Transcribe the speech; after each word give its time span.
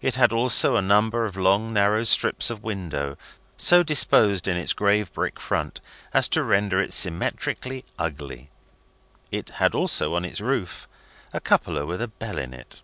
It 0.00 0.14
had 0.14 0.32
also 0.32 0.76
a 0.76 0.80
number 0.80 1.24
of 1.24 1.36
long 1.36 1.72
narrow 1.72 2.04
strips 2.04 2.48
of 2.48 2.62
window, 2.62 3.18
so 3.56 3.82
disposed 3.82 4.46
in 4.46 4.56
its 4.56 4.72
grave 4.72 5.12
brick 5.12 5.40
front 5.40 5.80
as 6.14 6.28
to 6.28 6.44
render 6.44 6.80
it 6.80 6.92
symmetrically 6.92 7.84
ugly. 7.98 8.50
It 9.32 9.50
had 9.58 9.74
also, 9.74 10.14
on 10.14 10.24
its 10.24 10.40
roof, 10.40 10.86
a 11.32 11.40
cupola 11.40 11.84
with 11.84 12.00
a 12.00 12.06
bell 12.06 12.38
in 12.38 12.54
it. 12.54 12.82